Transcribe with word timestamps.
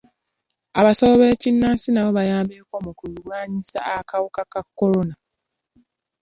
Abasawo 0.79 1.13
b'ekinnansi 1.21 1.87
nabo 1.91 2.09
bayambyeko 2.17 2.73
mu 2.85 2.91
kulwanyisa 2.99 3.79
akawuka 3.97 4.41
ka 4.51 4.61
kolona. 4.77 5.15